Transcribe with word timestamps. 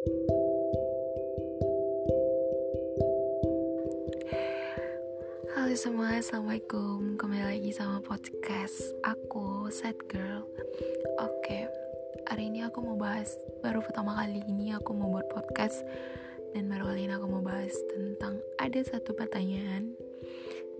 Halo 0.00 0.08
semua, 5.76 6.16
Assalamualaikum. 6.16 7.20
Kembali 7.20 7.44
lagi 7.44 7.68
sama 7.76 8.00
podcast 8.00 8.96
Aku, 9.04 9.68
Sad 9.68 10.00
Girl. 10.08 10.48
Oke, 11.20 11.68
hari 12.32 12.48
ini 12.48 12.64
aku 12.64 12.80
mau 12.80 12.96
bahas 12.96 13.28
Baru 13.60 13.84
pertama 13.84 14.16
kali 14.16 14.40
ini 14.48 14.72
aku 14.72 14.96
mau 14.96 15.12
buat 15.12 15.28
podcast. 15.28 15.84
Dan 16.56 16.72
baru 16.72 16.96
kali 16.96 17.04
ini 17.04 17.12
aku 17.20 17.28
mau 17.28 17.44
bahas 17.44 17.76
tentang 17.92 18.40
Ada 18.56 18.96
satu 18.96 19.12
pertanyaan 19.12 19.92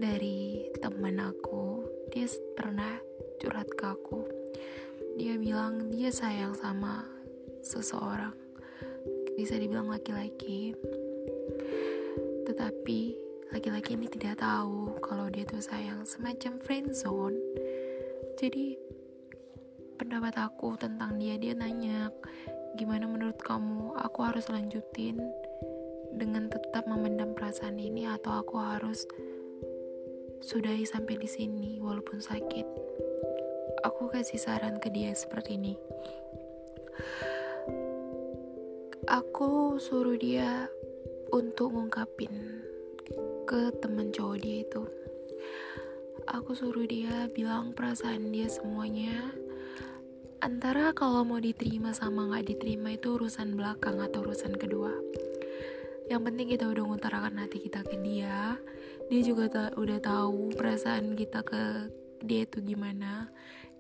Dari 0.01 0.65
teman 0.81 1.21
aku. 1.21 1.85
Dia 2.09 2.25
pernah 2.57 2.97
curhat 3.37 3.69
ke 3.69 3.85
aku. 3.85 4.25
Dia 5.21 5.37
bilang 5.37 5.93
dia 5.93 6.09
sayang 6.09 6.57
sama 6.57 7.05
seseorang 7.61 8.50
Bisa 9.41 9.57
dibilang 9.57 9.89
laki-laki. 9.89 10.77
Tetapi 12.45 13.01
laki-laki 13.57 13.97
ini 13.97 14.05
tidak 14.13 14.45
tahu 14.45 15.01
kalau 15.01 15.33
dia 15.33 15.49
tuh 15.49 15.65
sayang 15.65 16.05
semacam 16.05 16.61
friend 16.61 16.93
zone. 16.93 17.41
Jadi 18.37 18.77
pendapat 19.97 20.37
aku 20.45 20.77
tentang 20.77 21.17
dia 21.17 21.41
dia 21.41 21.57
nanya 21.57 22.13
gimana 22.77 23.09
menurut 23.09 23.41
kamu? 23.41 23.97
Aku 24.05 24.29
harus 24.29 24.45
lanjutin 24.53 25.17
dengan 26.21 26.53
tetap 26.53 26.85
memendam 26.85 27.33
perasaan 27.33 27.81
ini 27.81 28.13
atau 28.13 28.45
aku 28.45 28.61
harus 28.61 29.09
sudahi 30.45 30.85
sampai 30.85 31.17
di 31.17 31.29
sini 31.33 31.81
walaupun 31.81 32.21
sakit? 32.21 32.69
Aku 33.89 34.13
kasih 34.13 34.37
saran 34.37 34.77
ke 34.77 34.93
dia 34.93 35.17
seperti 35.17 35.57
ini 35.57 35.81
aku 39.11 39.75
suruh 39.83 40.15
dia 40.15 40.71
untuk 41.35 41.75
ngungkapin 41.75 42.31
ke 43.43 43.75
temen 43.83 44.15
cowok 44.15 44.39
dia 44.39 44.63
itu. 44.63 44.87
Aku 46.31 46.55
suruh 46.55 46.87
dia 46.87 47.27
bilang 47.35 47.75
perasaan 47.75 48.31
dia 48.31 48.47
semuanya. 48.47 49.35
Antara 50.39 50.95
kalau 50.95 51.27
mau 51.27 51.43
diterima 51.43 51.91
sama 51.91 52.31
nggak 52.31 52.55
diterima 52.55 52.95
itu 52.95 53.19
urusan 53.19 53.59
belakang 53.59 53.99
atau 53.99 54.23
urusan 54.23 54.55
kedua. 54.55 54.95
Yang 56.07 56.31
penting 56.31 56.47
kita 56.55 56.71
udah 56.71 56.85
ngutarakan 56.87 57.43
hati 57.43 57.67
kita 57.67 57.83
ke 57.83 57.99
dia. 57.99 58.63
Dia 59.11 59.21
juga 59.27 59.51
ta 59.51 59.75
udah 59.75 59.99
tahu 59.99 60.55
perasaan 60.55 61.19
kita 61.19 61.43
ke 61.43 61.91
dia 62.23 62.47
itu 62.47 62.63
gimana. 62.63 63.27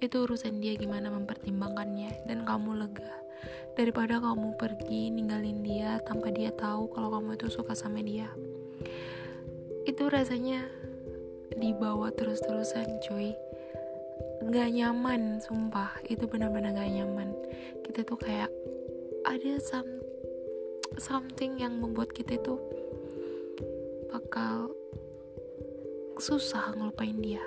Itu 0.02 0.26
urusan 0.26 0.58
dia 0.58 0.74
gimana 0.74 1.06
mempertimbangkannya. 1.14 2.26
Dan 2.26 2.42
kamu 2.42 2.82
lega 2.82 3.29
daripada 3.78 4.20
kamu 4.20 4.58
pergi 4.60 5.08
ninggalin 5.14 5.64
dia 5.64 5.96
tanpa 6.04 6.28
dia 6.34 6.52
tahu 6.52 6.90
kalau 6.92 7.14
kamu 7.16 7.38
itu 7.38 7.48
suka 7.48 7.72
sama 7.72 8.02
dia. 8.04 8.28
Itu 9.88 10.12
rasanya 10.12 10.66
dibawa 11.56 12.12
terus-terusan 12.12 13.00
cuy. 13.04 13.32
Nggak 14.44 14.68
nyaman 14.72 15.40
sumpah. 15.40 15.96
Itu 16.08 16.28
benar-benar 16.28 16.76
nggak 16.76 16.92
nyaman. 17.00 17.28
Kita 17.84 18.04
tuh 18.04 18.18
kayak 18.20 18.50
ada 19.24 19.52
some, 19.60 20.00
something 20.96 21.60
yang 21.60 21.76
membuat 21.76 22.12
kita 22.12 22.40
itu 22.40 22.56
bakal 24.10 24.72
susah 26.20 26.76
ngelupain 26.76 27.16
dia. 27.20 27.42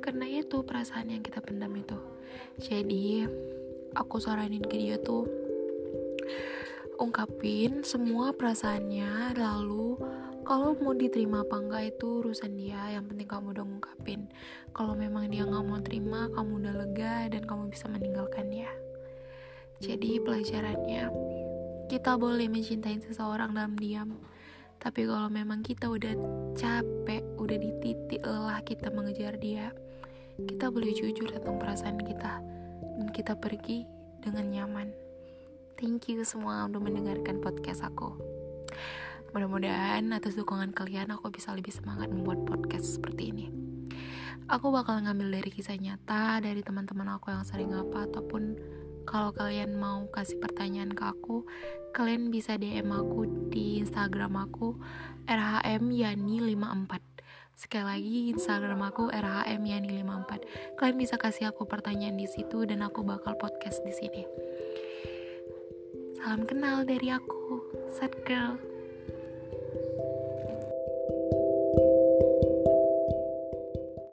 Karena 0.00 0.28
itu 0.28 0.64
perasaan 0.64 1.12
yang 1.12 1.24
kita 1.24 1.44
pendam 1.44 1.72
itu. 1.76 1.96
Jadi 2.60 3.24
aku 3.96 4.22
saranin 4.22 4.62
ke 4.62 4.76
dia 4.76 4.96
tuh 5.00 5.26
ungkapin 7.00 7.80
semua 7.82 8.36
perasaannya 8.36 9.34
lalu 9.38 9.96
kalau 10.44 10.74
mau 10.82 10.92
diterima 10.96 11.46
apa 11.46 11.56
enggak 11.62 11.84
itu 11.96 12.24
urusan 12.24 12.58
dia 12.58 12.98
yang 12.98 13.06
penting 13.06 13.28
kamu 13.28 13.54
udah 13.54 13.62
ngungkapin. 13.62 14.26
Kalau 14.74 14.98
memang 14.98 15.30
dia 15.30 15.46
nggak 15.46 15.62
mau 15.62 15.78
terima 15.78 16.26
kamu 16.32 16.64
udah 16.64 16.74
lega 16.74 17.16
dan 17.30 17.46
kamu 17.46 17.70
bisa 17.70 17.86
meninggalkan 17.86 18.50
dia. 18.50 18.72
Jadi 19.78 20.18
pelajarannya 20.18 21.06
kita 21.86 22.14
boleh 22.14 22.46
mencintai 22.46 23.02
seseorang 23.02 23.50
dalam 23.50 23.74
diam 23.74 24.14
tapi 24.80 25.04
kalau 25.10 25.26
memang 25.26 25.60
kita 25.60 25.90
udah 25.90 26.14
capek 26.54 27.20
udah 27.36 27.58
di 27.58 27.70
titik 27.84 28.22
lelah 28.22 28.62
kita 28.64 28.94
mengejar 28.94 29.36
dia 29.42 29.74
kita 30.38 30.70
boleh 30.70 30.94
jujur 30.94 31.28
tentang 31.34 31.58
perasaan 31.58 31.98
kita 31.98 32.38
dan 33.00 33.08
kita 33.16 33.32
pergi 33.40 33.88
dengan 34.20 34.52
nyaman 34.52 34.92
thank 35.80 36.12
you 36.12 36.20
semua 36.20 36.68
udah 36.68 36.80
mendengarkan 36.84 37.40
podcast 37.40 37.80
aku 37.80 38.12
Mudah-mudahan 39.30 40.10
atas 40.10 40.34
dukungan 40.34 40.74
kalian 40.74 41.14
aku 41.14 41.30
bisa 41.30 41.54
lebih 41.54 41.70
semangat 41.70 42.10
membuat 42.10 42.42
podcast 42.50 42.98
seperti 42.98 43.30
ini. 43.30 43.46
Aku 44.50 44.74
bakal 44.74 44.98
ngambil 45.06 45.38
dari 45.38 45.50
kisah 45.54 45.78
nyata 45.78 46.42
dari 46.42 46.66
teman-teman 46.66 47.14
aku 47.14 47.30
yang 47.30 47.46
sering 47.46 47.70
apa 47.70 48.10
ataupun 48.10 48.58
kalau 49.06 49.30
kalian 49.30 49.78
mau 49.78 50.10
kasih 50.10 50.42
pertanyaan 50.42 50.90
ke 50.90 51.06
aku, 51.06 51.46
kalian 51.94 52.34
bisa 52.34 52.58
DM 52.58 52.90
aku 52.90 53.30
di 53.54 53.78
Instagram 53.78 54.34
aku 54.34 54.74
rhmyani54. 55.30 57.09
Sekali 57.60 57.84
lagi 57.84 58.18
Instagram 58.32 58.80
aku 58.88 59.12
rhmyani54. 59.12 60.30
Kalian 60.80 60.96
bisa 60.96 61.20
kasih 61.20 61.52
aku 61.52 61.68
pertanyaan 61.68 62.16
di 62.16 62.24
situ 62.24 62.64
dan 62.64 62.80
aku 62.80 63.04
bakal 63.04 63.36
podcast 63.36 63.84
di 63.84 63.92
sini. 63.92 64.24
Salam 66.16 66.48
kenal 66.48 66.88
dari 66.88 67.12
aku, 67.12 67.60
Sad 67.92 68.16
Girl. 68.24 68.69